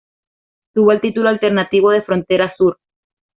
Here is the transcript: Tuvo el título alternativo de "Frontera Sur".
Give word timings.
Tuvo 0.73 0.93
el 0.93 0.99
título 1.01 1.29
alternativo 1.29 1.91
de 1.91 2.01
"Frontera 2.01 2.55
Sur". 2.57 2.77